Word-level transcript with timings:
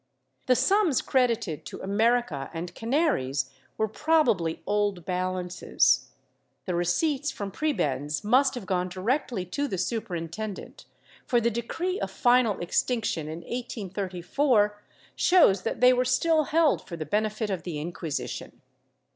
The 0.47 0.55
sums 0.55 0.99
credited 0.99 1.63
to 1.65 1.79
America 1.83 2.49
and 2.55 2.73
Canaries 2.73 3.51
were 3.77 3.87
probably 3.87 4.63
old 4.65 5.05
balances. 5.05 6.09
The 6.65 6.73
receipts 6.73 7.29
from 7.29 7.51
prebends 7.51 8.23
must 8.23 8.55
have 8.55 8.65
gone 8.65 8.89
directly 8.89 9.45
to 9.45 9.67
the 9.67 9.77
Superintendent, 9.77 10.85
for 11.27 11.39
the 11.39 11.51
decree 11.51 11.99
of 11.99 12.09
final 12.09 12.59
ex 12.63 12.81
tinction 12.81 13.25
in 13.27 13.41
1834 13.41 14.81
shows 15.15 15.61
that 15.61 15.81
they 15.81 15.93
were 15.93 16.03
still 16.03 16.45
held 16.45 16.81
for 16.87 16.97
the 16.97 17.05
benefit 17.05 17.51
of 17.51 17.61
the 17.61 17.79
Inquisition. 17.79 18.59